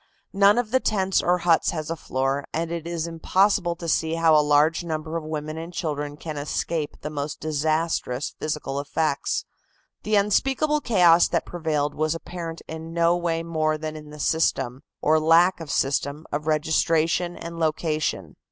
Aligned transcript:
None 0.33 0.57
of 0.57 0.71
the 0.71 0.79
tents 0.79 1.21
or 1.21 1.37
huts 1.37 1.69
has 1.69 1.91
a 1.91 1.95
floor, 1.95 2.45
and 2.51 2.71
it 2.71 2.87
is 2.87 3.05
impossible 3.05 3.75
to 3.75 3.87
see 3.87 4.15
how 4.15 4.33
a 4.35 4.41
large 4.41 4.83
number 4.83 5.15
of 5.15 5.23
women 5.23 5.59
and 5.59 5.71
children 5.71 6.17
can 6.17 6.37
escape 6.39 7.01
the 7.01 7.11
most 7.11 7.39
disastrous 7.39 8.33
physical 8.39 8.79
effects. 8.79 9.45
The 10.01 10.15
unspeakable 10.15 10.81
chaos 10.81 11.27
that 11.27 11.45
prevailed 11.45 11.93
was 11.93 12.15
apparent 12.15 12.63
in 12.67 12.93
no 12.93 13.15
way 13.15 13.43
more 13.43 13.77
than 13.77 13.95
in 13.95 14.09
the 14.09 14.19
system, 14.19 14.81
or 15.03 15.19
lack 15.19 15.59
of 15.59 15.69
system, 15.69 16.25
of 16.31 16.47
registration 16.47 17.37
and 17.37 17.59
location. 17.59 18.37